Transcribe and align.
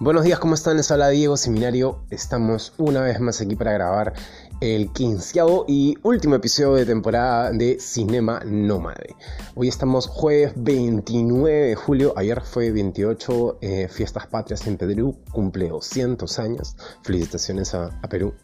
Buenos 0.00 0.24
días, 0.24 0.40
¿cómo 0.40 0.54
están? 0.54 0.76
Les 0.76 0.90
habla 0.90 1.08
Diego 1.10 1.36
Seminario. 1.36 2.00
Estamos 2.10 2.72
una 2.78 3.00
vez 3.00 3.20
más 3.20 3.40
aquí 3.40 3.54
para 3.54 3.72
grabar 3.74 4.12
el 4.60 4.90
quinceavo 4.92 5.66
y 5.68 5.96
último 6.02 6.34
episodio 6.34 6.72
de 6.72 6.84
temporada 6.84 7.52
de 7.52 7.78
Cinema 7.78 8.40
Nómade. 8.44 9.14
Hoy 9.54 9.68
estamos 9.68 10.08
jueves 10.08 10.52
29 10.56 11.68
de 11.68 11.74
julio, 11.76 12.12
ayer 12.16 12.40
fue 12.40 12.72
28, 12.72 13.58
eh, 13.60 13.88
Fiestas 13.88 14.26
Patrias 14.26 14.66
en 14.66 14.78
Perú, 14.78 15.16
cumple 15.30 15.68
200 15.68 16.40
años. 16.40 16.76
Felicitaciones 17.04 17.72
a, 17.74 17.90
Perú. 18.10 18.34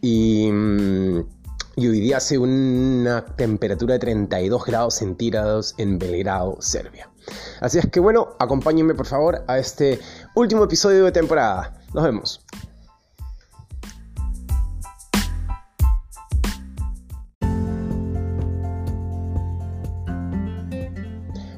Y... 0.00 0.50
Mm, 0.50 1.20
y 1.76 1.86
hoy 1.86 2.00
día 2.00 2.16
hace 2.16 2.36
una 2.36 3.24
temperatura 3.24 3.94
de 3.94 4.00
32 4.00 4.64
grados 4.66 4.94
centígrados 4.96 5.74
en 5.78 5.98
Belgrado, 5.98 6.56
Serbia. 6.60 7.09
Así 7.60 7.78
es 7.78 7.86
que 7.86 8.00
bueno, 8.00 8.36
acompáñenme 8.38 8.94
por 8.94 9.06
favor 9.06 9.44
a 9.46 9.58
este 9.58 10.00
último 10.34 10.64
episodio 10.64 11.04
de 11.04 11.12
temporada. 11.12 11.80
Nos 11.92 12.04
vemos. 12.04 12.40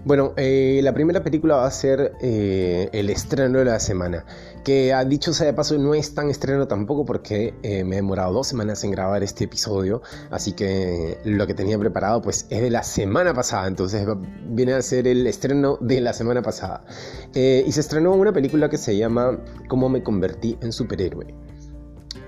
Bueno, 0.04 0.32
eh, 0.36 0.80
la 0.82 0.92
primera 0.92 1.22
película 1.22 1.56
va 1.58 1.66
a 1.66 1.70
ser 1.70 2.14
eh, 2.20 2.88
el 2.92 3.08
estreno 3.08 3.60
de 3.60 3.66
la 3.66 3.78
semana, 3.78 4.24
que 4.64 4.92
a 4.92 5.04
dicho 5.04 5.32
sea 5.32 5.46
de 5.46 5.52
paso 5.52 5.78
no 5.78 5.94
es 5.94 6.12
tan 6.12 6.28
estreno 6.28 6.66
tampoco 6.66 7.04
porque 7.04 7.54
eh, 7.62 7.84
me 7.84 7.92
he 7.92 7.96
demorado 7.96 8.32
dos 8.32 8.48
semanas 8.48 8.82
en 8.82 8.90
grabar 8.90 9.22
este 9.22 9.44
episodio, 9.44 10.02
así 10.32 10.54
que 10.54 11.18
lo 11.24 11.46
que 11.46 11.54
tenía 11.54 11.78
preparado 11.78 12.20
pues 12.20 12.46
es 12.50 12.60
de 12.62 12.70
la 12.70 12.82
semana 12.82 13.32
pasada, 13.32 13.68
entonces 13.68 14.04
viene 14.48 14.72
a 14.72 14.82
ser 14.82 15.06
el 15.06 15.24
estreno 15.28 15.78
de 15.80 16.00
la 16.00 16.12
semana 16.12 16.42
pasada. 16.42 16.84
y 17.32 17.70
se 17.70 17.80
estrenó 17.80 18.12
una 18.14 18.32
película 18.32 18.68
que 18.68 18.78
se 18.78 18.96
llama 18.96 19.38
Cómo 19.68 19.88
me 19.88 20.02
convertí 20.02 20.58
en 20.62 20.72
superhéroe. 20.72 21.32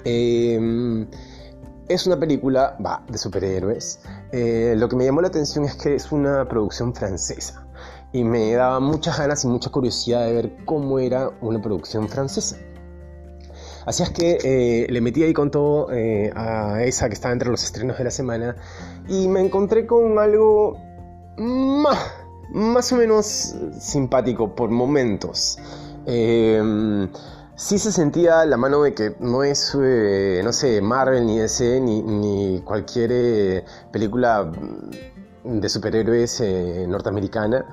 Em, 0.05 1.09
es 1.89 2.07
una 2.07 2.21
película, 2.21 2.77
de 3.09 3.19
superhéroes. 3.19 3.99
lo 4.33 4.89
que 4.89 4.95
me 4.95 5.05
llamó 5.05 5.23
la 5.23 5.29
atención 5.29 5.65
es 5.65 5.75
que 5.75 5.97
es 5.97 6.13
una 6.13 6.49
producción 6.49 6.95
francesa 6.95 7.64
y 8.15 8.23
me 8.23 8.53
daba 8.53 8.79
muchas 8.79 9.19
ganas 9.19 9.43
y 9.43 9.49
mucha 9.49 9.71
curiosidad 9.71 10.25
de 10.25 10.33
ver 10.33 10.57
cómo 10.65 11.01
era 11.01 11.33
una 11.41 11.61
producción 11.61 12.09
francesa. 12.09 12.57
Así 13.87 14.05
es 14.05 14.11
que 14.11 14.39
eh, 14.45 14.87
le 14.89 15.01
metí 15.01 15.25
ahí 15.25 15.33
con 15.33 15.51
todo 15.51 15.93
eh, 15.93 16.33
a 16.37 16.85
esa 16.85 17.09
que 17.09 17.15
estaba 17.15 17.33
entre 17.33 17.51
los 17.51 17.65
estrenos 17.65 17.99
de 17.99 18.05
la 18.05 18.13
semana 18.13 18.55
y 19.09 19.27
me 19.27 19.41
encontré 19.41 19.85
con 19.85 20.17
algo 20.21 20.79
más, 21.39 21.99
más 22.53 22.93
o 22.93 22.97
menos 22.97 23.57
simpático 23.81 24.55
por 24.55 24.71
momentos. 24.71 25.59
Em, 26.07 27.11
sí 27.57 27.81
se 27.81 27.91
sentía 27.91 28.47
la 28.47 28.57
mano 28.57 28.85
de 28.85 28.95
que 28.95 29.17
no 29.19 29.43
es, 29.43 29.77
eh, 29.83 30.41
no 30.45 30.53
sé, 30.53 30.81
Marvel 30.81 31.27
ni 31.27 31.41
DC 31.41 31.81
ni, 31.81 32.01
ni 32.01 32.61
cualquier 32.61 33.65
película 33.91 34.53
de 35.43 35.69
superhéroes 35.69 36.41
norteamericana 36.89 37.67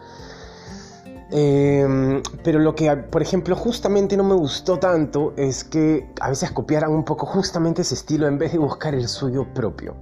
Em, 1.31 2.21
pero 2.43 2.59
lo 2.59 2.75
que, 2.75 2.93
por 2.95 3.21
ejemplo, 3.21 3.55
justamente 3.55 4.17
no 4.17 4.23
me 4.23 4.35
gustó 4.35 4.79
tanto 4.79 5.33
es 5.37 5.63
que 5.63 6.09
a 6.19 6.29
veces 6.29 6.51
copiaran 6.51 6.91
un 6.91 7.05
poco 7.05 7.25
justamente 7.25 7.83
ese 7.83 7.95
estilo 7.95 8.27
en 8.27 8.37
vez 8.37 8.51
de 8.51 8.57
buscar 8.57 8.93
el 8.93 9.07
suyo 9.07 9.47
propio. 9.53 9.95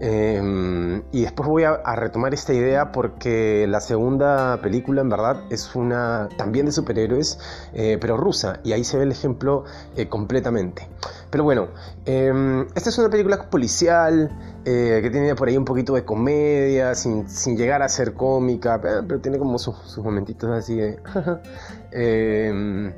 Em, 0.00 1.02
y 1.12 1.22
después 1.22 1.48
voy 1.48 1.64
a, 1.64 1.78
retomar 1.94 2.34
esta 2.34 2.52
idea 2.52 2.90
porque 2.90 3.66
la 3.68 3.80
segunda 3.80 4.60
película 4.60 5.00
en 5.00 5.08
verdad 5.08 5.42
es 5.50 5.74
una 5.74 6.28
también 6.36 6.66
de 6.66 6.72
superhéroes, 6.72 7.38
eh, 7.72 7.98
pero 8.00 8.16
rusa, 8.16 8.60
y 8.64 8.72
ahí 8.72 8.84
se 8.84 8.96
ve 8.96 9.04
el 9.04 9.12
ejemplo 9.12 9.64
eh, 9.96 10.08
completamente. 10.08 10.88
Pero 11.30 11.44
bueno, 11.44 11.68
em, 12.06 12.66
esta 12.74 12.90
es 12.90 12.98
una 12.98 13.08
película 13.08 13.48
policial 13.50 14.30
eh, 14.64 15.00
que 15.02 15.10
tiene 15.10 15.34
por 15.34 15.48
ahí 15.48 15.56
un 15.56 15.64
poquito 15.64 15.94
de 15.94 16.04
comedia, 16.04 16.94
sin, 16.94 17.26
llegar 17.56 17.82
a 17.82 17.88
ser 17.88 18.14
cómica, 18.14 18.80
pero, 18.80 19.20
tiene 19.20 19.38
como 19.38 19.58
sus, 19.58 19.98
momentitos 19.98 20.50
así 20.50 20.76
de... 20.76 20.98
Em, 21.96 22.92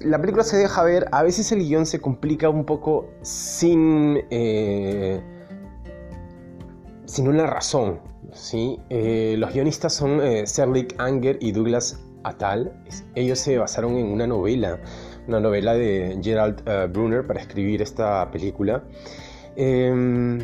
la 0.00 0.20
película 0.20 0.44
se 0.44 0.58
deja 0.58 0.82
ver, 0.82 1.08
a 1.12 1.22
veces 1.22 1.50
el 1.50 1.60
guion 1.60 1.86
se 1.86 1.98
complica 1.98 2.50
un 2.50 2.66
poco 2.66 3.08
sin 3.22 4.18
sin 7.08 7.26
una 7.26 7.46
razón. 7.46 8.00
¿sí? 8.32 8.78
Eh, 8.90 9.34
los 9.38 9.52
guionistas 9.52 9.94
son 9.94 10.20
eh, 10.20 10.46
Serlik 10.46 10.94
Anger 10.98 11.38
y 11.40 11.52
Douglas 11.52 11.98
Atal. 12.22 12.72
Ellos 13.14 13.38
se 13.38 13.58
basaron 13.58 13.96
en 13.96 14.06
una 14.06 14.26
novela, 14.26 14.78
una 15.26 15.40
novela 15.40 15.74
de 15.74 16.18
Gerald 16.22 16.62
eh, 16.66 16.86
Brunner 16.86 17.26
para 17.26 17.40
escribir 17.40 17.82
esta 17.82 18.30
película. 18.30 18.84
Em, 19.56 20.38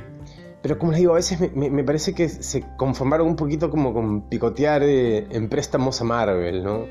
pero 0.63 0.79
como 0.79 0.93
les 0.93 1.01
digo, 1.01 1.13
a 1.13 1.17
veces 1.17 1.39
me, 1.55 1.85
parece 1.85 2.15
que 2.15 2.29
se 2.31 2.65
conformaron 2.79 3.29
un 3.29 3.37
poquito 3.37 3.69
como 3.71 3.93
con 3.93 4.23
picotear 4.31 4.83
en 4.83 5.49
préstamos 5.51 6.01
a 6.01 6.05
Marvel, 6.05 6.65
¿no? 6.65 6.87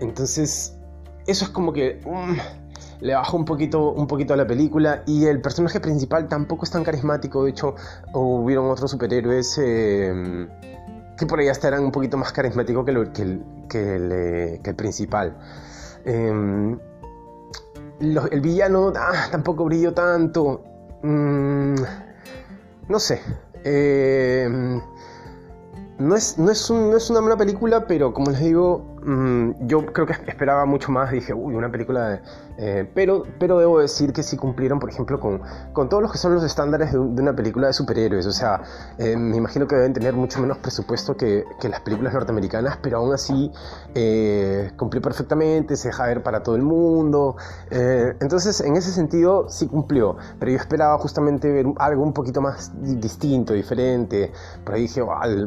entonces, 0.00 0.78
eso 1.26 1.44
es 1.44 1.50
como 1.50 1.72
que... 1.72 2.00
Um, 2.04 2.36
le 3.04 3.14
bajó 3.14 3.36
un 3.36 3.44
poquito, 3.44 3.92
un 3.92 4.06
poquito 4.06 4.32
a 4.32 4.36
la 4.38 4.46
película 4.46 5.02
y 5.04 5.26
el 5.26 5.42
personaje 5.42 5.78
principal 5.78 6.26
tampoco 6.26 6.64
es 6.64 6.70
tan 6.70 6.82
carismático, 6.82 7.44
de 7.44 7.50
hecho 7.50 7.74
hubieron 8.14 8.70
otros 8.70 8.90
superhéroes 8.92 9.60
eh, 9.62 10.48
que 11.18 11.26
por 11.26 11.38
ahí 11.38 11.48
hasta 11.48 11.68
eran 11.68 11.84
un 11.84 11.92
poquito 11.92 12.16
más 12.16 12.32
carismáticos 12.32 12.82
que, 12.82 12.90
el, 12.92 13.44
que, 13.68 14.60
el, 14.64 14.74
principal. 14.74 15.36
Em, 16.06 16.78
el 18.00 18.40
villano 18.40 18.90
ah, 18.96 19.28
tampoco 19.30 19.66
brilló 19.66 19.92
tanto. 19.92 20.62
Mm, 21.02 21.74
no 22.88 22.98
sé. 22.98 23.20
Em, 23.64 24.80
no 25.98 26.16
es, 26.16 26.38
no, 26.38 26.50
es 26.50 26.70
no 26.70 26.96
es 26.96 27.10
una 27.10 27.20
buena 27.20 27.36
película, 27.36 27.86
pero 27.86 28.14
como 28.14 28.30
les 28.30 28.40
digo, 28.40 28.93
mm, 29.04 29.66
yo 29.66 29.86
creo 29.86 30.06
que 30.06 30.12
esperaba 30.26 30.64
mucho 30.64 30.90
más. 30.90 31.10
Dije, 31.10 31.34
uy, 31.34 31.54
una 31.54 31.70
película 31.70 32.08
de, 32.08 32.20
eh, 32.56 32.88
pero, 32.94 33.24
pero 33.38 33.58
debo 33.58 33.80
decir 33.80 34.12
que 34.12 34.22
sí 34.22 34.36
cumplieron, 34.36 34.78
por 34.78 34.88
ejemplo, 34.88 35.18
con, 35.18 35.42
con 35.72 35.88
todos 35.88 36.02
los 36.02 36.12
que 36.12 36.18
son 36.18 36.34
los 36.34 36.44
estándares 36.44 36.92
de, 36.92 36.98
una 36.98 37.34
película 37.34 37.66
de 37.66 37.72
superhéroes. 37.72 38.26
O 38.26 38.32
sea, 38.32 38.62
eh, 38.98 39.16
me 39.16 39.36
imagino 39.36 39.66
que 39.66 39.74
deben 39.76 39.92
tener 39.92 40.14
mucho 40.14 40.40
menos 40.40 40.58
presupuesto 40.58 41.16
que, 41.16 41.44
que 41.60 41.68
las 41.68 41.80
películas 41.80 42.14
norteamericanas, 42.14 42.78
pero 42.82 42.98
aún 42.98 43.12
así 43.12 43.50
eh, 43.94 44.70
cumplió 44.76 45.02
perfectamente, 45.02 45.76
se 45.76 45.88
deja 45.88 46.06
ver 46.06 46.22
para 46.22 46.42
todo 46.42 46.56
el 46.56 46.62
mundo. 46.62 47.36
entonces, 47.70 48.60
en 48.60 48.76
ese 48.76 48.92
sentido, 48.92 49.48
sí 49.48 49.66
cumplió. 49.66 50.16
Pero 50.38 50.52
yo 50.52 50.58
esperaba 50.58 50.98
justamente 50.98 51.50
ver 51.50 51.66
algo 51.78 52.02
un 52.02 52.12
poquito 52.12 52.40
más 52.40 52.72
distinto, 53.00 53.52
diferente. 53.52 54.32
Por 54.64 54.74
ahí 54.74 54.82
dije, 54.82 55.02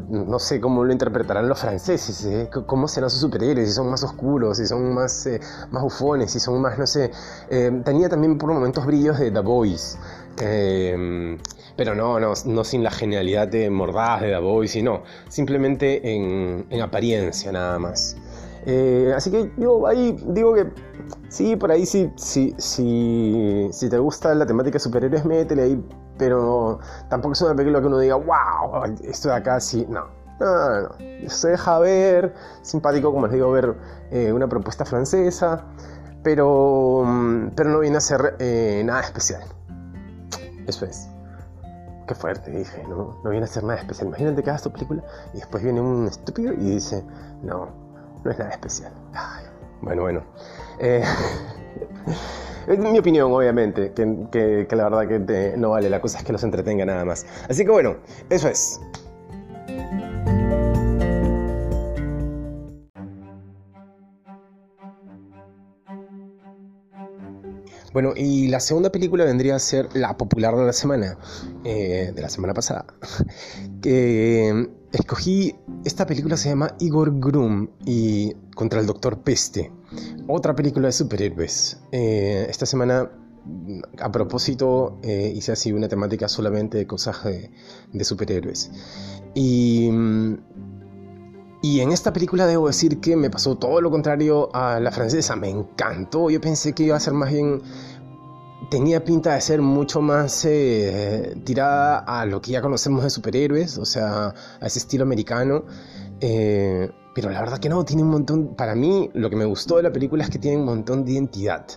no 0.09 0.39
sé 0.39 0.59
cómo 0.59 0.83
lo 0.83 0.91
interpretarán 0.91 1.47
los 1.47 1.59
franceses, 1.59 2.49
cómo 2.65 2.87
serán 2.87 3.09
sus 3.09 3.21
superhéroes, 3.21 3.46
si 3.55 3.71
son 3.71 3.89
más 3.89 4.03
oscuros, 4.03 4.57
si 4.57 4.67
son 4.67 4.93
más, 4.93 5.27
más 5.71 5.83
bufones, 5.83 6.31
si 6.31 6.39
son 6.39 6.61
más, 6.61 6.77
no 6.77 6.85
sé 6.85 7.11
eh, 7.49 7.81
tenía 7.83 8.09
también 8.09 8.37
por 8.37 8.51
momentos 8.51 8.85
brillos 8.85 9.19
de 9.19 9.31
The 9.31 9.39
Voice. 9.39 9.97
Eh, 10.39 11.37
pero 11.75 11.95
no, 11.95 12.19
no, 12.19 12.33
no, 12.45 12.63
sin 12.63 12.83
la 12.83 12.91
genialidad 12.91 13.47
de 13.47 13.69
mordaz 13.69 14.21
de 14.21 14.29
The 14.29 14.39
Voice, 14.39 14.73
sino 14.73 15.03
simplemente 15.29 16.15
en, 16.15 16.81
apariencia 16.81 17.51
nada 17.51 17.79
más. 17.79 18.15
Eh, 18.65 19.13
así 19.15 19.31
que 19.31 19.51
yo 19.57 19.87
ahí 19.87 20.17
digo 20.27 20.53
que 20.53 20.67
sí, 21.29 21.55
por 21.55 21.71
ahí 21.71 21.85
sí, 21.85 22.11
sí, 22.15 22.53
sí, 22.57 23.69
si 23.71 23.89
te 23.89 23.97
gusta 23.97 24.33
la 24.35 24.45
temática 24.45 24.73
de 24.73 24.79
superhéroes, 24.79 25.25
métele 25.25 25.63
ahí, 25.63 25.83
pero 26.17 26.79
tampoco 27.09 27.33
es 27.33 27.41
una 27.41 27.55
película 27.55 27.79
que 27.79 27.87
uno 27.87 27.99
diga, 27.99 28.15
wow, 28.15 28.83
esto 29.03 29.29
de 29.29 29.35
acá 29.35 29.59
sí, 29.59 29.85
no. 29.89 30.16
No, 30.39 30.45
no, 30.45 30.81
no. 30.81 31.29
Se 31.29 31.49
deja 31.49 31.79
ver, 31.79 32.33
simpático, 32.61 33.11
como 33.11 33.27
les 33.27 33.33
digo, 33.33 33.51
ver 33.51 33.75
una 34.33 34.47
propuesta 34.47 34.85
francesa 34.85 35.65
pero, 36.27 37.03
mm, 37.05 37.51
pero 37.55 37.69
no 37.69 37.79
viene 37.79 37.95
a 37.95 38.01
ser 38.01 38.35
eh, 38.39 38.81
nada 38.85 38.99
especial. 38.99 39.43
Eso 40.67 40.85
es. 40.85 41.07
Qué 42.05 42.15
fuerte, 42.15 42.51
dije, 42.51 42.83
¿no? 42.83 43.21
No 43.23 43.29
viene 43.29 43.45
a 43.45 43.47
ser 43.47 43.63
nada 43.63 43.79
especial. 43.79 44.07
Imagínate 44.09 44.43
que 44.43 44.49
hagas 44.49 44.63
tu 44.63 44.69
película 44.69 45.03
y 45.33 45.37
después 45.37 45.63
viene 45.63 45.79
un 45.79 46.05
estúpido 46.05 46.51
y 46.51 46.71
dice, 46.71 47.01
no, 47.43 47.69
no 48.25 48.31
es 48.31 48.37
nada 48.37 48.51
especial. 48.51 48.91
bueno, 49.81 50.01
bueno. 50.01 50.23
Eh, 50.79 51.01
es 52.67 52.77
mi 52.77 52.99
opinión, 52.99 53.31
obviamente, 53.31 53.93
que, 53.93 54.67
la 54.69 54.89
verdad 54.89 55.07
que 55.07 55.55
no 55.57 55.69
vale. 55.69 55.89
La 55.89 56.01
cosa 56.01 56.17
es 56.17 56.25
que 56.25 56.33
los 56.33 56.43
entretenga 56.43 56.85
nada 56.85 57.05
más. 57.05 57.25
Así 57.49 57.63
que 57.63 57.71
bueno, 57.71 57.95
eso 58.29 58.49
es. 58.49 58.81
Bueno, 67.97 68.13
y 68.15 68.47
la 68.49 68.59
segunda 68.59 68.91
película 68.91 69.25
vendría 69.25 69.55
a 69.55 69.59
ser 69.59 69.89
la 69.95 70.15
popular 70.17 70.55
de 70.55 70.63
la 70.63 70.71
semana, 70.71 71.17
eh, 71.63 72.11
de 72.13 72.21
la 72.21 72.29
semana 72.29 72.53
pasada. 72.53 72.85
que 73.81 74.69
escogí, 74.91 75.55
esta 75.83 76.05
película 76.05 76.37
se 76.37 76.49
llama 76.49 76.75
Igor 76.79 77.19
Grum 77.19 77.69
y 77.87 78.35
contra 78.53 78.81
el 78.81 78.85
Doctor 78.85 79.23
Peste. 79.23 79.71
otra 80.27 80.55
película 80.55 80.89
de 80.89 80.91
superhéroes. 80.91 81.79
Eh, 81.91 82.45
esta 82.47 82.67
semana, 82.67 83.09
a 83.99 84.11
propósito, 84.11 84.99
eh, 85.01 85.33
hice 85.35 85.53
así 85.53 85.73
una 85.73 85.87
temática 85.87 86.27
solamente 86.27 86.77
de 86.77 86.85
cosas 86.85 87.23
de, 87.23 88.03
superhéroes. 88.03 88.69
Y, 89.33 89.89
y 91.77 91.81
en 91.81 91.91
esta 91.91 92.11
película 92.11 92.47
debo 92.47 92.65
decir 92.65 92.99
que 92.99 93.15
me 93.15 93.29
pasó 93.29 93.55
todo 93.55 93.81
lo 93.81 93.91
contrario 93.91 94.49
a 94.51 94.79
la 94.79 94.89
francesa. 94.91 95.35
Me 95.35 95.51
encantó. 95.51 96.31
Yo 96.31 96.41
pensé 96.41 96.73
que 96.73 96.81
iba 96.81 96.97
a 96.97 96.99
ser 96.99 97.13
más 97.13 97.31
bien 97.31 97.61
tenía 98.71 99.03
pinta 99.03 99.35
de 99.35 99.41
ser 99.41 99.61
mucho 99.61 100.01
más 100.01 100.43
eh, 100.45 101.39
tirada 101.45 101.99
a 101.99 102.25
lo 102.25 102.41
que 102.41 102.53
ya 102.53 102.63
conocemos 102.63 103.03
de 103.03 103.11
superhéroes, 103.11 103.77
o 103.77 103.85
sea, 103.85 104.33
a 104.59 104.65
ese 104.65 104.79
estilo 104.79 105.03
americano. 105.03 105.65
Eh, 106.19 106.89
pero 107.13 107.29
la 107.29 107.41
verdad 107.41 107.59
que 107.59 107.69
no, 107.69 107.85
tiene 107.85 108.01
un 108.01 108.09
montón, 108.09 108.55
para 108.55 108.73
mí 108.73 109.11
lo 109.13 109.29
que 109.29 109.35
me 109.35 109.45
gustó 109.45 109.77
de 109.77 109.83
la 109.83 109.93
película 109.93 110.23
es 110.23 110.31
que 110.31 110.39
tiene 110.39 110.57
un 110.57 110.65
montón 110.65 111.05
de 111.05 111.11
identidad. 111.11 111.67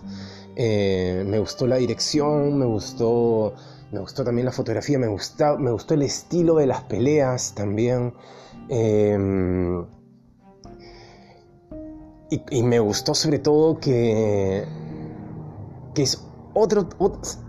Eh, 0.55 1.23
me 1.27 1.37
gustó 1.37 1.67
la 1.67 1.75
dirección, 1.75 2.57
me 2.57 2.65
gustó, 2.65 3.53
me 3.91 3.99
gustó 3.99 4.23
también 4.23 4.45
la 4.45 4.51
fotografía, 4.51 4.97
me, 4.97 5.07
gustó, 5.07 5.57
me 5.57 5.71
gustó 5.71 5.93
el 5.93 6.03
estilo 6.03 6.55
de 6.55 6.67
las 6.67 6.83
peleas 6.83 7.53
también. 7.53 8.13
Em, 8.69 9.85
y, 12.29 12.63
me 12.63 12.79
gustó 12.79 13.13
sobre 13.13 13.39
todo 13.39 13.79
que, 13.79 14.65
que 15.93 16.03
es 16.03 16.23
otro, 16.53 16.87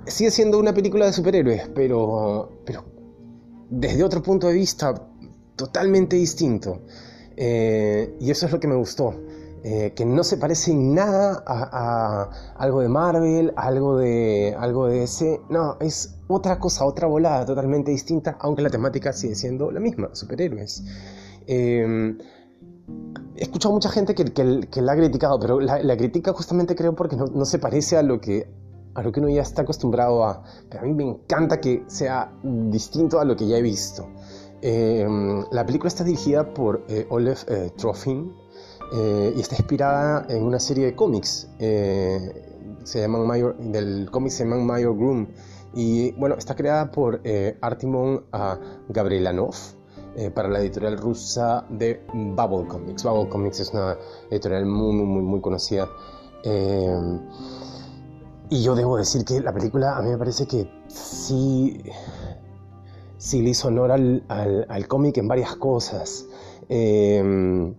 sigue 0.07 0.31
siendo 0.33 0.59
una 0.59 0.75
película 0.75 1.07
de 1.07 1.13
superhéroes, 1.13 1.69
pero, 1.75 2.51
pero 2.65 2.85
desde 3.71 4.03
otro 4.03 4.23
punto 4.23 4.49
de 4.49 4.55
vista 4.55 4.95
totalmente 5.55 6.17
distinto. 6.17 6.81
Eh, 7.37 8.17
y 8.21 8.31
eso 8.31 8.47
es 8.47 8.53
lo 8.53 8.59
que 8.59 8.69
me 8.69 8.75
gustó. 8.75 9.15
Eh, 9.65 9.93
que 9.95 10.05
no 10.05 10.25
se 10.25 10.39
parece 10.39 10.73
en 10.73 10.93
nada 10.93 11.45
a, 11.47 12.31
algo 12.57 12.81
de 12.81 12.89
Marvel, 12.89 13.53
algo 13.55 13.97
de, 13.97 14.57
algo 14.59 14.89
de 14.89 15.05
ese. 15.05 15.41
No, 15.51 15.77
es 15.81 16.17
otra 16.27 16.59
cosa, 16.59 16.85
otra 16.85 17.07
volada 17.07 17.47
totalmente 17.47 17.93
distinta, 17.93 18.37
aunque 18.41 18.63
la 18.63 18.71
temática 18.71 19.13
sigue 19.13 19.37
siendo 19.37 19.71
la 19.71 19.79
misma, 19.79 20.11
superhéroes. 20.15 20.83
Eh, 21.47 22.17
he 23.37 23.43
escuchado 23.43 23.73
mucha 23.73 23.89
gente 23.89 24.15
que, 24.17 24.25
la 24.81 24.93
ha 24.93 24.97
criticado, 24.97 25.39
pero 25.39 25.61
la, 25.61 25.97
critica 25.97 26.33
justamente 26.33 26.75
creo 26.75 26.97
porque 26.97 27.15
no, 27.15 27.27
no, 27.27 27.45
se 27.45 27.61
parece 27.61 27.97
a 27.97 28.03
lo 28.03 28.21
que 28.21 28.49
a 28.95 29.03
lo 29.03 29.11
que 29.11 29.21
uno 29.21 29.29
ya 29.29 29.43
está 29.43 29.63
acostumbrado 29.63 30.25
a. 30.25 30.43
Pero 30.69 30.83
a 30.83 30.87
mí 30.87 30.93
me 30.93 31.05
encanta 31.05 31.61
que 31.61 31.85
sea 31.87 32.33
distinto 32.43 33.21
a 33.21 33.25
lo 33.25 33.37
que 33.37 33.47
ya 33.47 33.59
he 33.59 33.63
visto. 33.63 34.09
Em, 34.61 35.45
la 35.51 35.65
película 35.65 35.89
está 35.89 36.05
dirigida 36.05 36.53
por 36.53 36.85
eh, 36.89 37.07
Olaf 37.11 37.45
eh, 37.49 37.73
Trofin 37.77 38.33
eh, 38.93 39.33
y 39.37 39.41
está 39.41 39.57
inspirada 39.57 40.27
en 40.29 40.43
una 40.43 40.61
serie 40.61 40.87
de 40.87 40.95
cómics. 40.95 41.49
se 41.59 43.01
llaman 43.01 43.27
Mayor, 43.27 43.57
del 43.59 44.11
cómic 44.11 44.33
se 44.33 44.45
llaman 44.45 44.67
Mayor 44.67 44.97
Groom. 44.97 45.29
Y 45.75 46.13
bueno, 46.13 46.35
está 46.37 46.55
creada 46.55 46.91
por 46.91 47.23
Artimon 47.61 48.25
Gabrielanov. 48.89 49.55
para 50.35 50.49
la 50.49 50.61
editorial 50.61 50.99
rusa 50.99 51.65
de 51.71 52.05
Bubble 52.13 52.69
Comics. 52.69 53.03
Bubble 53.03 53.31
Comics 53.31 53.61
es 53.61 53.71
una 53.71 53.97
editorial 54.31 54.67
muy, 54.67 54.95
muy, 54.95 55.23
muy 55.23 55.41
conocida. 55.41 55.89
Em, 56.45 57.21
y 58.51 58.63
yo 58.63 58.75
debo 58.75 58.97
decir 58.97 59.25
que 59.25 59.41
la 59.41 59.53
película 59.53 59.97
a 59.97 60.03
mí 60.03 60.11
me 60.11 60.19
parece 60.19 60.47
que 60.47 60.69
sí, 60.89 61.83
sí 63.17 63.43
le 63.43 63.51
hizo 63.51 63.69
honor 63.69 63.93
al, 63.93 64.25
al, 64.29 64.89
cómic 64.89 65.17
en 65.19 65.29
varias 65.29 65.57
cosas. 65.57 66.27
Em, 66.69 67.75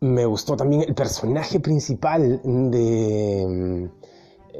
me 0.00 0.24
gustó 0.24 0.56
también 0.56 0.82
el 0.82 0.94
personaje 0.94 1.60
principal 1.60 2.40
de 2.44 3.90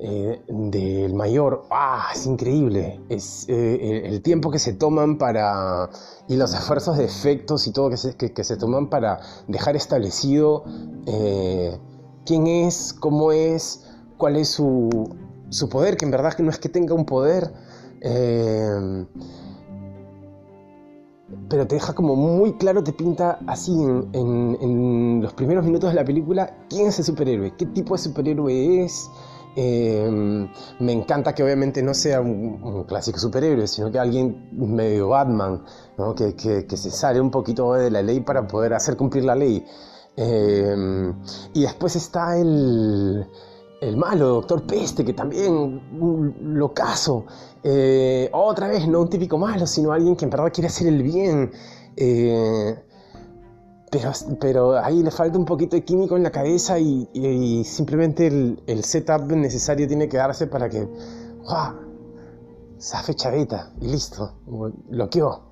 eh, 0.02 0.42
del 0.48 1.14
mayor. 1.14 1.64
¡Ah! 1.70 2.08
Es 2.14 2.26
increíble. 2.26 3.00
Es 3.08 3.44
eh, 3.48 4.02
el 4.04 4.22
tiempo 4.22 4.50
que 4.50 4.58
se 4.58 4.72
toman 4.72 5.18
para. 5.18 5.90
y 6.28 6.36
los 6.36 6.54
esfuerzos 6.54 6.96
de 6.96 7.04
efectos 7.04 7.66
y 7.66 7.72
todo 7.72 7.90
que 7.90 7.96
se, 7.96 8.16
que, 8.16 8.44
se 8.44 8.56
toman 8.56 8.88
para 8.88 9.20
dejar 9.48 9.76
establecido 9.76 10.64
eh, 11.06 11.78
quién 12.24 12.46
es, 12.46 12.92
cómo 12.92 13.32
es 13.32 13.84
cuál 14.16 14.36
es 14.36 14.48
su, 14.48 14.88
su 15.48 15.68
poder, 15.68 15.96
que 15.96 16.04
en 16.04 16.10
verdad 16.10 16.38
no 16.38 16.50
es 16.50 16.58
que 16.58 16.68
tenga 16.68 16.94
un 16.94 17.04
poder, 17.04 17.52
eh, 18.00 19.06
pero 21.48 21.66
te 21.66 21.76
deja 21.76 21.92
como 21.92 22.16
muy 22.16 22.54
claro, 22.54 22.82
te 22.82 22.92
pinta 22.92 23.38
así 23.46 23.72
en, 23.72 25.20
los 25.22 25.32
primeros 25.34 25.64
minutos 25.64 25.90
de 25.90 25.96
la 25.96 26.04
película 26.04 26.64
quién 26.68 26.88
es 26.88 26.98
el 26.98 27.04
superhéroe, 27.04 27.54
qué 27.56 27.66
tipo 27.66 27.94
de 27.94 28.02
superhéroe 28.02 28.84
es. 28.84 29.10
Eh, 29.56 30.48
me 30.78 30.92
encanta 30.92 31.34
que 31.34 31.42
obviamente 31.42 31.82
no 31.82 31.92
sea 31.92 32.20
un, 32.20 32.84
clásico 32.84 33.18
superhéroe, 33.18 33.66
sino 33.66 33.90
que 33.90 33.98
alguien 33.98 34.48
medio 34.52 35.08
Batman, 35.08 35.64
que, 36.16 36.34
que, 36.66 36.76
se 36.76 36.90
sale 36.90 37.20
un 37.20 37.32
poquito 37.32 37.74
de 37.74 37.90
la 37.90 38.00
ley 38.00 38.20
para 38.20 38.46
poder 38.46 38.74
hacer 38.74 38.96
cumplir 38.96 39.24
la 39.24 39.34
ley. 39.34 39.64
Eh, 40.16 41.12
y 41.54 41.62
después 41.62 41.96
está 41.96 42.38
el, 42.38 43.26
el 43.80 43.96
malo, 43.96 44.28
Doctor 44.28 44.62
Peste, 44.62 45.04
que 45.04 45.14
también 45.14 45.52
un 45.52 46.34
locazo. 46.40 47.26
Eh, 47.62 48.30
otra 48.32 48.68
vez, 48.68 48.86
no 48.88 49.02
un 49.02 49.10
típico 49.10 49.38
malo, 49.38 49.66
sino 49.66 49.92
alguien 49.92 50.16
que 50.16 50.24
en 50.24 50.30
verdad 50.30 50.50
quiere 50.52 50.68
hacer 50.68 50.86
el 50.86 51.02
bien. 51.02 51.52
Eh, 51.96 52.74
pero, 53.90 54.12
pero 54.40 54.78
ahí 54.78 55.02
le 55.02 55.10
falta 55.10 55.36
un 55.36 55.44
poquito 55.44 55.76
de 55.76 55.84
químico 55.84 56.16
en 56.16 56.22
la 56.22 56.30
cabeza 56.30 56.78
y, 56.78 57.64
simplemente 57.64 58.28
el, 58.28 58.84
setup 58.84 59.30
necesario 59.32 59.86
tiene 59.88 60.08
que 60.08 60.16
darse 60.16 60.46
para 60.46 60.68
que. 60.68 60.84
¡Wow! 60.84 61.90
Safe 62.78 63.14
chaveta 63.14 63.72
y 63.80 63.88
listo. 63.88 64.32
Bloqueó. 64.46 65.50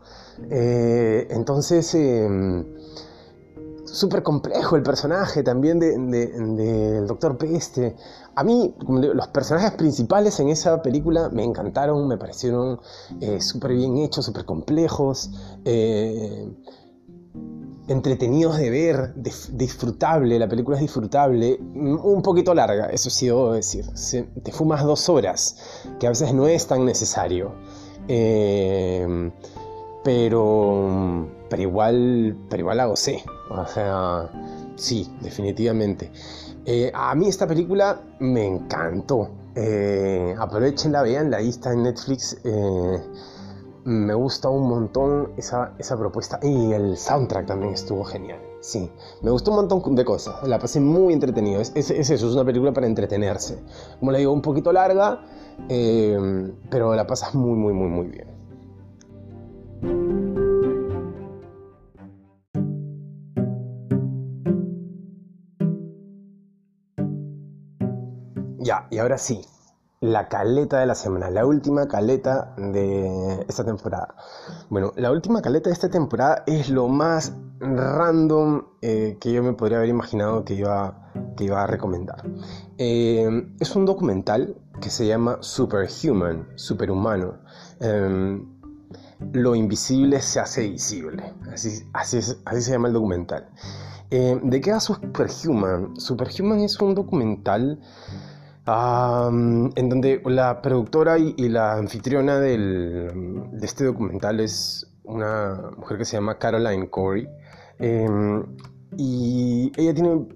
Eh, 0.50 1.26
entonces 1.30 1.94
em, 1.94 2.64
súper 3.84 4.22
complejo 4.22 4.76
el 4.76 4.82
personaje 4.82 5.42
también 5.42 5.78
del 5.78 6.10
de, 6.10 7.00
Doctor 7.02 7.36
Peste. 7.36 7.96
A 8.38 8.44
mí, 8.44 8.72
los 8.86 9.26
personajes 9.28 9.72
principales 9.72 10.38
en 10.38 10.48
esa 10.48 10.80
película 10.80 11.28
me 11.28 11.42
encantaron, 11.42 12.06
me 12.06 12.16
parecieron 12.16 12.78
eh, 13.20 13.40
súper 13.40 13.72
bien 13.72 13.98
hechos, 13.98 14.26
súper 14.26 14.44
complejos, 14.44 15.32
eh, 15.64 16.48
entretenidos 17.88 18.58
de 18.58 18.70
ver, 18.70 19.14
disfrutable. 19.16 20.38
La 20.38 20.48
película 20.48 20.76
es 20.76 20.82
disfrutable, 20.82 21.58
un 21.58 22.22
poquito 22.22 22.54
larga, 22.54 22.86
eso 22.90 23.10
sí 23.10 23.26
debo 23.26 23.54
decir. 23.54 23.86
te 24.44 24.52
fumas 24.52 24.84
dos 24.84 25.08
horas, 25.08 25.56
que 25.98 26.06
a 26.06 26.10
veces 26.10 26.32
no 26.32 26.46
es 26.46 26.64
tan 26.68 26.84
necesario. 26.84 27.56
Eh, 28.06 29.32
pero, 30.04 31.26
pero, 31.50 31.62
igual, 31.62 32.36
pero 32.48 32.60
igual 32.60 32.76
la 32.76 32.86
gocé. 32.86 33.24
O 33.50 33.66
sea, 33.66 34.30
sí, 34.76 35.12
definitivamente. 35.22 36.12
Eh, 36.70 36.90
a 36.92 37.14
mí 37.14 37.28
esta 37.28 37.46
película 37.46 37.98
me 38.18 38.46
encantó. 38.46 39.30
Eh, 39.54 40.34
aprovechenla, 40.38 41.02
vean, 41.02 41.32
ahí 41.32 41.48
está 41.48 41.72
en 41.72 41.84
Netflix. 41.84 42.36
Eh, 42.44 42.98
me 43.84 44.12
gusta 44.12 44.50
un 44.50 44.68
montón 44.68 45.32
esa, 45.38 45.72
propuesta. 45.98 46.38
Y 46.42 46.74
el 46.74 46.98
soundtrack 46.98 47.46
también 47.46 47.72
estuvo 47.72 48.04
genial. 48.04 48.38
Sí, 48.60 48.92
me 49.22 49.30
gustó 49.30 49.52
un 49.52 49.66
montón 49.66 49.94
de 49.94 50.04
cosas. 50.04 50.46
La 50.46 50.58
pasé 50.58 50.78
muy 50.78 51.14
entretenido. 51.14 51.62
Es, 51.62 51.72
es, 51.74 51.90
eso, 51.90 52.14
es 52.14 52.34
una 52.34 52.44
película 52.44 52.74
para 52.74 52.86
entretenerse. 52.86 53.58
Como 53.98 54.12
le 54.12 54.18
digo, 54.18 54.34
un 54.34 54.42
poquito 54.42 54.70
larga, 54.70 55.22
eh, 55.70 56.52
pero 56.68 56.94
la 56.94 57.06
pasas 57.06 57.34
muy, 57.34 57.56
muy, 57.56 57.72
muy, 57.72 57.88
muy 57.88 58.06
bien. 58.08 58.28
Y 68.98 69.00
ahora 69.00 69.16
sí, 69.16 69.42
la 70.00 70.28
caleta 70.28 70.80
de 70.80 70.86
la 70.86 70.96
semana, 70.96 71.30
la 71.30 71.46
última 71.46 71.86
caleta 71.86 72.52
de 72.56 73.44
esta 73.46 73.64
temporada. 73.64 74.16
Bueno, 74.70 74.92
la 74.96 75.12
última 75.12 75.40
caleta 75.40 75.70
de 75.70 75.74
esta 75.74 75.88
temporada 75.88 76.42
es 76.48 76.68
lo 76.68 76.88
más 76.88 77.32
random 77.60 78.64
eh, 78.82 79.16
que 79.20 79.32
yo 79.32 79.44
me 79.44 79.52
podría 79.52 79.78
haber 79.78 79.90
imaginado 79.90 80.44
que 80.44 80.54
iba, 80.54 81.12
que 81.36 81.44
iba 81.44 81.62
a 81.62 81.68
recomendar. 81.68 82.24
Eh, 82.76 83.46
es 83.60 83.76
un 83.76 83.86
documental 83.86 84.56
que 84.80 84.90
se 84.90 85.06
llama 85.06 85.38
Superhuman, 85.42 86.48
Superhumano. 86.56 87.34
Em, 87.78 88.48
lo 89.32 89.54
invisible 89.54 90.20
se 90.20 90.40
hace 90.40 90.68
visible, 90.68 91.34
así, 91.52 91.88
así, 91.92 92.18
así 92.44 92.62
se 92.62 92.72
llama 92.72 92.88
el 92.88 92.94
documental. 92.94 93.48
Eh, 94.10 94.40
¿De 94.42 94.60
qué 94.60 94.72
va 94.72 94.80
Superhuman? 94.80 96.00
Superhuman 96.00 96.58
es 96.58 96.80
un 96.80 96.96
documental 96.96 97.78
en 98.68 99.88
donde 99.88 100.20
la 100.26 100.60
productora 100.60 101.18
y, 101.18 101.48
la 101.48 101.74
anfitriona 101.74 102.38
de 102.38 103.08
este 103.62 103.84
documental 103.84 104.40
es 104.40 104.86
una 105.04 105.70
mujer 105.76 105.96
que 105.98 106.04
se 106.04 106.16
llama 106.16 106.38
Caroline 106.38 106.90
Corey. 106.90 107.26
Em, 107.78 108.44
y 108.96 109.72
ella 109.76 109.94
tiene 109.94 110.26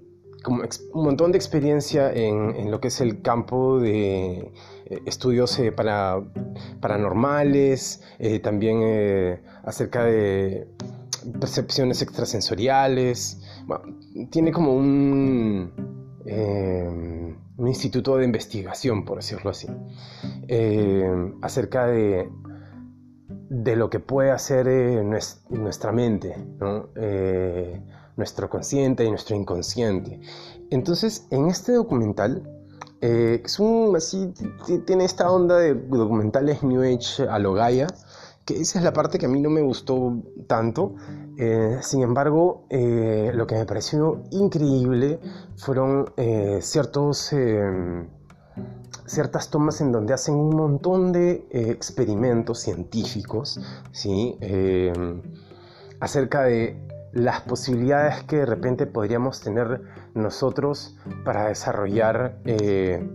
como 0.43 0.63
un 0.93 1.03
montón 1.03 1.31
de 1.31 1.37
experiencia 1.37 2.11
en, 2.11 2.71
lo 2.71 2.79
que 2.79 2.87
es 2.87 3.01
el 3.01 3.21
campo 3.21 3.79
de 3.79 4.51
eh, 4.85 5.01
estudios 5.05 5.59
para, 5.75 6.21
paranormales, 6.81 8.01
también 8.41 9.41
acerca 9.63 10.05
de 10.05 10.67
percepciones 11.39 12.01
extrasensoriales. 12.01 13.41
tiene 14.31 14.51
como 14.51 14.75
un, 14.75 15.71
un 17.57 17.67
instituto 17.67 18.17
de 18.17 18.25
investigación, 18.25 19.05
por 19.05 19.17
decirlo 19.17 19.51
así, 19.51 19.67
acerca 21.41 21.87
de 21.87 22.29
de 23.49 23.75
lo 23.75 23.89
que 23.89 23.99
puede 23.99 24.31
hacer 24.31 24.67
eh, 24.67 25.03
nuestra 25.49 25.91
mente, 25.91 26.35
eh, 26.95 27.81
nuestro 28.17 28.49
consciente 28.49 29.05
y 29.05 29.09
nuestro 29.09 29.35
inconsciente. 29.35 30.19
Entonces, 30.71 31.27
en 31.29 31.47
este 31.47 31.73
documental, 31.73 32.41
eh, 33.01 33.41
es 33.45 33.59
un, 33.59 33.95
así, 33.95 34.33
tiene 34.85 35.05
esta 35.05 35.29
onda 35.29 35.59
de 35.59 35.75
documentales 35.75 36.63
New 36.63 36.81
Age 36.81 37.27
a 37.29 37.37
lo 37.37 37.53
Gaia, 37.53 37.87
que 38.43 38.59
esa 38.59 38.79
es 38.79 38.85
la 38.85 38.91
parte 38.91 39.19
que 39.19 39.27
a 39.27 39.29
mí 39.29 39.39
no 39.39 39.51
me 39.51 39.61
gustó 39.61 40.17
tanto. 40.47 40.95
Sin 41.81 42.01
embargo, 42.01 42.65
lo 42.69 43.47
que 43.47 43.55
me 43.55 43.65
pareció 43.65 44.23
increíble 44.31 45.19
fueron 45.55 46.13
ciertos 46.59 47.33
ciertas 49.05 49.49
tomas 49.49 49.81
en 49.81 49.91
donde 49.91 50.13
hacen 50.13 50.35
un 50.35 50.55
montón 50.55 51.11
de 51.11 51.45
eh, 51.51 51.69
experimentos 51.69 52.59
científicos, 52.59 53.59
¿sí? 53.91 54.37
Eh, 54.41 54.93
acerca 55.99 56.43
de 56.43 56.77
las 57.11 57.41
posibilidades 57.41 58.23
que 58.23 58.37
de 58.37 58.45
repente 58.45 58.87
podríamos 58.87 59.41
tener 59.41 59.81
nosotros 60.15 60.97
para 61.23 61.47
desarrollar 61.47 62.39
eh, 62.45 63.07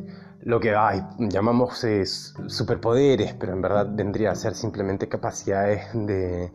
lo 0.43 0.61
que 0.61 0.75
llamamos 1.19 1.85
superpoderes, 2.47 3.35
pero 3.35 3.53
en 3.53 3.61
verdad 3.61 3.89
vendría 3.91 4.31
a 4.31 4.35
ser 4.37 4.55
simplemente 4.55 5.09
capacidades 5.09 5.89
de, 5.93 6.53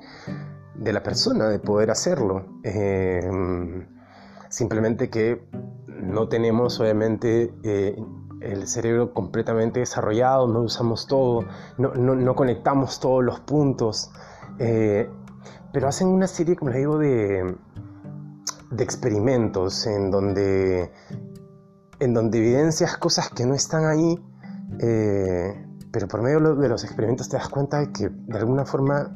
de 0.76 0.94
la 0.94 1.04
persona 1.04 1.48
de 1.50 1.60
poder 1.60 1.92
hacerlo. 1.92 2.46
simplemente 4.50 5.10
que 5.10 5.48
no 5.88 6.28
tenemos 6.28 6.80
obviamente 6.80 7.52
el 8.44 8.68
cerebro 8.68 9.14
completamente 9.14 9.80
desarrollado, 9.80 10.48
no 10.48 10.62
usamos 10.62 11.08
todo, 11.08 11.46
no, 11.78 12.36
conectamos 12.36 13.00
todos 13.00 13.24
los 13.24 13.40
puntos, 13.40 14.12
eh, 14.60 15.10
pero 15.72 15.88
hacen 15.88 16.08
una 16.08 16.28
serie, 16.28 16.56
como 16.56 16.72
les 16.72 16.80
digo, 16.80 16.98
de, 16.98 17.56
de 18.72 18.84
experimentos 18.84 19.88
en 19.88 20.12
donde, 20.12 20.92
en 22.00 22.14
donde 22.14 22.38
evidencias 22.38 22.98
cosas 22.98 23.30
que 23.30 23.46
no 23.46 23.54
están 23.54 23.86
ahí, 23.86 24.20
eh, 24.80 25.66
pero 25.92 26.08
por 26.08 26.22
medio 26.22 26.56
de 26.56 26.70
los 26.70 26.84
experimentos 26.84 27.30
te 27.30 27.38
das 27.38 27.50
cuenta 27.50 27.80
de 27.80 27.92
que 27.92 28.10
de 28.10 28.38
alguna 28.38 28.66
forma 28.66 29.14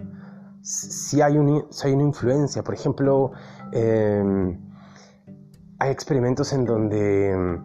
sí 0.67 1.21
hay, 1.21 1.37
hay 1.37 1.93
una 1.93 2.03
influencia. 2.03 2.63
Por 2.63 2.73
ejemplo, 2.73 3.31
eh, 3.71 4.57
hay 5.79 5.91
experimentos 5.91 6.51
en 6.51 6.65
donde 6.65 7.61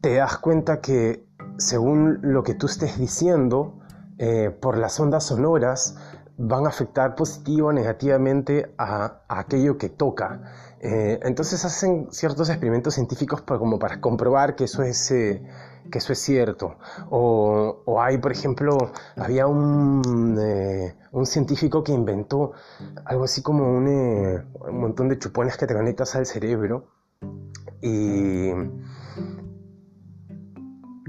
te 0.00 0.14
das 0.14 0.38
cuenta 0.38 0.80
que 0.80 1.26
según 1.58 2.20
lo 2.22 2.42
que 2.42 2.54
tú 2.54 2.66
estés 2.66 2.98
diciendo, 2.98 3.80
eh, 4.18 4.50
por 4.50 4.78
las 4.78 5.00
ondas 5.00 5.24
sonoras, 5.24 5.96
van 6.36 6.66
a 6.66 6.68
afectar 6.68 7.14
positivo 7.14 7.68
o 7.68 7.72
negativamente 7.72 8.72
a, 8.78 9.22
aquello 9.28 9.78
que 9.78 9.88
toca. 9.88 10.42
Eh, 10.80 11.18
entonces 11.22 11.64
hacen 11.64 12.08
ciertos 12.10 12.50
experimentos 12.50 12.94
científicos 12.94 13.42
para, 13.42 13.58
como 13.58 13.78
para 13.78 14.00
comprobar 14.00 14.54
que 14.54 14.64
eso 14.64 14.82
es, 14.82 15.10
eh, 15.10 15.42
que 15.90 15.98
eso 15.98 16.12
es 16.12 16.18
cierto. 16.18 16.76
O, 17.10 18.00
hay, 18.00 18.18
por 18.18 18.32
ejemplo, 18.32 18.92
había 19.16 19.46
un, 19.46 20.02
un, 21.12 21.26
científico 21.26 21.82
que 21.82 21.92
inventó 21.92 22.52
algo 23.04 23.24
así 23.24 23.42
como 23.42 23.64
un, 23.68 23.86
un 23.86 24.80
montón 24.80 25.08
de 25.08 25.18
chupones 25.18 25.56
que 25.56 25.66
te 25.66 25.74
conectas 25.74 26.14
al 26.16 26.26
cerebro 26.26 26.88
y 27.80 28.50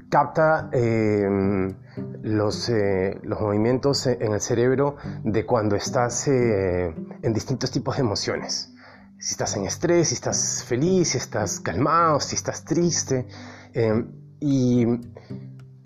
capta 0.09 0.69
em, 0.71 1.75
los, 2.21 2.69
eh, 2.69 3.19
los, 3.23 3.41
movimientos 3.41 4.07
en 4.07 4.33
el 4.33 4.41
cerebro 4.41 4.97
de 5.23 5.45
cuando 5.45 5.75
estás 5.75 6.27
eh, 6.27 6.93
en 7.21 7.33
distintos 7.33 7.71
tipos 7.71 7.95
de 7.97 8.01
emociones. 8.01 8.73
Si 9.19 9.31
estás 9.31 9.55
en 9.57 9.65
estrés, 9.65 10.09
si 10.09 10.15
estás 10.15 10.63
feliz, 10.63 11.09
si 11.09 11.17
estás 11.17 11.59
calmado, 11.59 12.19
si 12.19 12.35
estás 12.35 12.63
triste. 12.63 13.27
Y, 14.39 14.85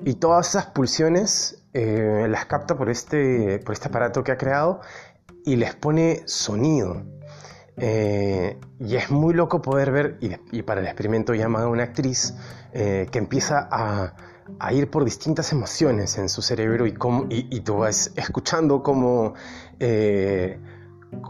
y, 0.03 0.13
todas 0.15 0.49
esas 0.49 0.67
pulsiones 0.67 1.63
eh, 1.73 2.27
las 2.29 2.45
capta 2.45 2.75
por 2.77 2.89
este, 2.89 3.59
por 3.59 3.73
este 3.73 3.87
aparato 3.89 4.23
que 4.23 4.31
ha 4.31 4.37
creado 4.37 4.81
y 5.45 5.55
les 5.55 5.75
pone 5.75 6.23
sonido. 6.25 7.03
y 7.77 8.95
es 8.95 9.09
muy 9.09 9.33
loco 9.33 9.61
poder 9.61 9.91
ver, 9.91 10.17
y, 10.51 10.61
para 10.63 10.81
el 10.81 10.87
experimento 10.87 11.33
llama 11.33 11.63
a 11.63 11.67
una 11.67 11.83
actriz 11.83 12.33
eh, 12.71 13.07
que 13.11 13.17
empieza 13.17 13.67
a, 13.71 14.13
ir 14.71 14.89
por 14.89 15.05
distintas 15.05 15.51
emociones 15.51 16.17
en 16.17 16.27
su 16.29 16.41
cerebro 16.41 16.85
y, 16.85 16.93
cómo, 16.93 17.25
y, 17.29 17.59
tú 17.61 17.77
vas 17.77 18.11
escuchando 18.15 18.83
cómo, 18.83 19.33
eh, 19.79 20.59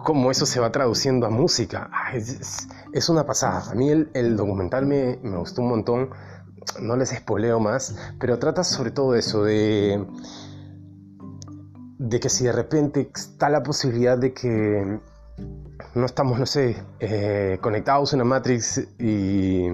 cómo, 0.04 0.32
eso 0.32 0.46
se 0.46 0.60
va 0.60 0.72
traduciendo 0.72 1.26
a 1.26 1.30
música. 1.30 1.90
Ah, 1.94 2.14
es, 2.16 3.10
una 3.10 3.26
pasada. 3.26 3.72
A 3.72 3.76
mí 3.76 3.90
el, 3.90 4.36
documental 4.36 4.86
me, 4.86 5.20
me, 5.22 5.38
gustó 5.38 5.62
un 5.62 5.70
montón. 5.70 6.10
No 6.82 6.96
les 6.96 7.12
espoleo 7.12 7.60
más, 7.60 7.96
pero 8.20 8.40
trata 8.40 8.64
sobre 8.64 8.92
todo 8.92 9.16
eso, 9.16 9.44
de, 9.44 10.06
que 12.22 12.30
si 12.30 12.46
de 12.46 12.52
repente 12.52 13.10
está 13.14 13.50
la 13.50 13.64
posibilidad 13.64 14.18
de 14.18 14.34
que 14.34 15.00
no 15.96 16.06
estamos, 16.06 16.40
no 16.40 16.46
sé, 16.46 16.76
eh, 17.00 17.58
conectados 17.62 18.14
a 18.14 18.16
una 18.16 18.26
Matrix 18.26 18.88
y 19.00 19.70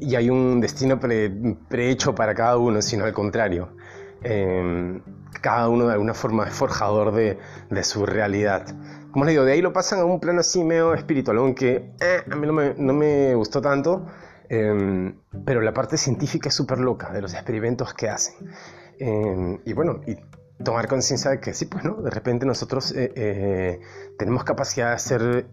y 0.00 0.14
hay 0.14 0.30
un 0.30 0.60
destino 0.60 0.98
prehecho 1.00 2.14
para 2.14 2.34
cada 2.34 2.56
uno, 2.58 2.82
sino 2.82 3.04
al 3.04 3.12
contrario. 3.12 3.68
Em, 4.22 5.02
cada 5.40 5.68
uno 5.68 5.86
de 5.86 5.92
alguna 5.92 6.14
forma 6.14 6.46
es 6.46 6.54
forjador 6.54 7.12
de, 7.12 7.38
su 7.82 8.06
realidad. 8.06 8.66
Como 9.10 9.24
les 9.24 9.32
digo, 9.32 9.44
de 9.44 9.52
ahí 9.52 9.62
lo 9.62 9.72
pasan 9.72 10.00
a 10.00 10.04
un 10.04 10.20
plano 10.20 10.40
así 10.40 10.62
medio 10.64 10.94
espiritual, 10.94 11.38
aunque 11.38 11.92
eh, 12.00 12.22
a 12.30 12.36
mí 12.36 12.46
no 12.46 12.92
me 12.92 13.34
gustó 13.34 13.60
tanto, 13.60 14.06
em, 14.48 15.16
pero 15.44 15.60
la 15.60 15.72
parte 15.72 15.96
científica 15.96 16.48
es 16.48 16.54
súper 16.54 16.78
loca 16.78 17.12
de 17.12 17.22
los 17.22 17.34
experimentos 17.34 17.94
que 17.94 18.08
hacen. 18.08 18.34
Em, 18.98 19.58
y 19.64 19.72
bueno, 19.72 20.00
y 20.06 20.16
tomar 20.62 20.88
conciencia 20.88 21.30
de 21.30 21.40
que 21.40 21.54
sí, 21.54 21.66
pues 21.66 21.84
no, 21.84 22.02
de 22.02 22.10
repente 22.10 22.46
nosotros 22.46 22.92
eh, 22.92 23.12
eh, 23.14 23.80
tenemos 24.18 24.44
capacidad 24.44 24.88
de 24.88 24.94
hacer 24.94 25.46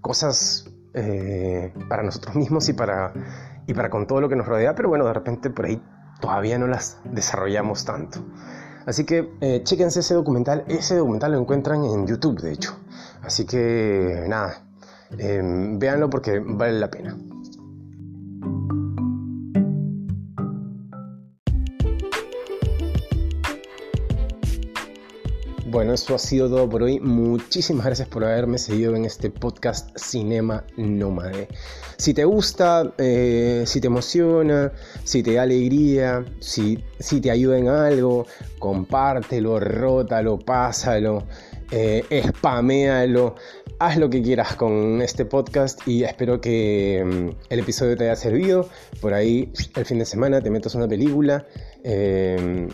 cosas 0.00 0.70
eh, 0.98 1.74
para 1.90 2.02
nosotros 2.02 2.34
mismos 2.36 2.70
y 2.70 2.72
para, 2.72 3.12
y 3.66 3.74
para 3.74 3.90
con 3.90 4.06
todo 4.06 4.22
lo 4.22 4.30
que 4.30 4.36
nos 4.36 4.46
rodea, 4.46 4.74
pero 4.74 4.88
bueno, 4.88 5.04
de 5.04 5.12
repente 5.12 5.50
por 5.50 5.66
ahí 5.66 5.82
todavía 6.22 6.58
no 6.58 6.66
las 6.66 6.98
desarrollamos 7.04 7.84
tanto. 7.84 8.24
Así 8.86 9.04
que 9.04 9.30
eh, 9.42 9.60
chéquense 9.62 10.00
ese 10.00 10.14
documental, 10.14 10.64
ese 10.68 10.96
documental 10.96 11.32
lo 11.32 11.38
encuentran 11.38 11.84
en 11.84 12.06
YouTube 12.06 12.40
de 12.40 12.52
hecho. 12.52 12.78
Así 13.22 13.44
que 13.44 14.24
nada, 14.26 14.62
eh, 15.18 15.42
véanlo 15.42 16.08
porque 16.08 16.38
vale 16.38 16.78
la 16.78 16.90
pena. 16.90 17.14
Bueno, 25.76 25.92
eso 25.92 26.14
ha 26.14 26.18
sido 26.18 26.48
todo 26.48 26.66
por 26.70 26.84
hoy. 26.84 27.00
Muchísimas 27.00 27.84
gracias 27.84 28.08
por 28.08 28.24
haberme 28.24 28.56
seguido 28.56 28.96
en 28.96 29.04
este 29.04 29.28
podcast 29.28 29.94
Cinema 29.94 30.64
Nómade. 30.78 31.48
Si 31.98 32.14
te 32.14 32.24
gusta, 32.24 32.94
eh, 32.96 33.64
si 33.66 33.82
te 33.82 33.88
emociona, 33.88 34.72
si 35.04 35.22
te 35.22 35.34
da 35.34 35.42
alegría, 35.42 36.24
si, 36.40 36.82
si 36.98 37.20
te 37.20 37.30
ayuda 37.30 37.58
en 37.58 37.68
algo, 37.68 38.26
compártelo, 38.58 39.60
rótalo, 39.60 40.38
pásalo, 40.38 41.24
eh, 41.70 42.04
spaméalo, 42.28 43.34
haz 43.78 43.96
lo 43.98 44.08
que 44.08 44.22
quieras 44.22 44.56
con 44.56 45.02
este 45.02 45.24
podcast 45.24 45.86
y 45.86 46.04
espero 46.04 46.40
que 46.40 47.02
mm, 47.04 47.28
el 47.50 47.58
episodio 47.58 47.96
te 47.96 48.04
haya 48.04 48.16
servido. 48.16 48.68
Por 49.00 49.14
ahí 49.14 49.52
el 49.74 49.84
fin 49.84 49.98
de 49.98 50.04
semana 50.04 50.40
te 50.40 50.50
metas 50.50 50.74
una 50.74 50.88
película. 50.88 51.46
Eh, 51.82 52.68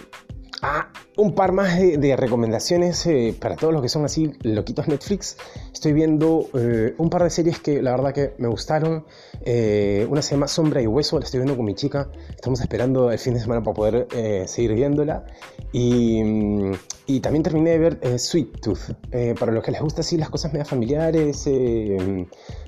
ah, 0.62 0.92
un 1.16 1.34
par 1.34 1.52
más 1.52 1.78
de, 1.78 2.16
recomendaciones 2.16 3.06
eh, 3.06 3.34
para 3.38 3.56
todos 3.56 3.72
los 3.72 3.82
que 3.82 3.88
son 3.88 4.04
así 4.04 4.32
loquitos 4.42 4.88
Netflix. 4.88 5.36
Estoy 5.72 5.92
viendo 5.92 6.48
eh, 6.54 6.94
un 6.98 7.10
par 7.10 7.22
de 7.24 7.30
series 7.30 7.58
que 7.58 7.82
la 7.82 7.90
verdad 7.90 8.14
que 8.14 8.32
me 8.38 8.48
gustaron. 8.48 9.04
Eh, 9.44 10.06
una 10.08 10.22
se 10.22 10.34
llama 10.34 10.48
Sombra 10.48 10.80
y 10.80 10.86
Hueso, 10.86 11.18
la 11.18 11.24
estoy 11.24 11.40
viendo 11.40 11.56
con 11.56 11.66
mi 11.66 11.74
chica. 11.74 12.08
Estamos 12.30 12.60
esperando 12.60 13.10
el 13.10 13.18
fin 13.18 13.34
de 13.34 13.40
semana 13.40 13.62
para 13.62 13.74
poder 13.74 14.48
seguir 14.48 14.74
viéndola. 14.74 15.24
Y, 15.72 16.22
mm, 16.22 16.72
y, 17.06 17.20
también 17.20 17.42
terminé 17.42 17.70
de 17.70 17.78
ver 17.78 18.18
Sweet 18.18 18.60
Tooth. 18.60 18.94
para 19.38 19.52
los 19.52 19.62
que 19.64 19.70
les 19.70 19.80
gusta 19.80 20.00
así 20.00 20.16
las 20.16 20.30
cosas 20.30 20.52
medio 20.52 20.64
familiares, 20.64 21.48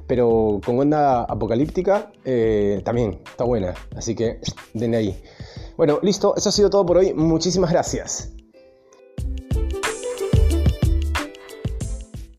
pero 0.06 0.60
con 0.64 0.78
onda 0.78 1.22
apocalíptica, 1.22 2.10
también 2.84 3.20
está 3.24 3.44
buena. 3.44 3.74
Así 3.96 4.14
que 4.14 4.40
denle 4.74 4.96
ahí. 4.96 5.22
Bueno, 5.76 5.98
listo, 6.02 6.34
eso 6.36 6.48
ha 6.48 6.52
sido 6.52 6.70
todo 6.70 6.86
por 6.86 6.98
hoy. 6.98 7.14
Muchísimas 7.14 7.70
gracias. 7.70 8.33